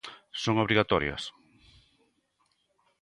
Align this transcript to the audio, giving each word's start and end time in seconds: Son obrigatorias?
Son 0.43 0.55
obrigatorias? 0.63 1.23